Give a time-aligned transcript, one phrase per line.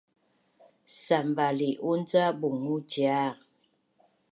[1.01, 3.21] Sanvali’un ca bungu cia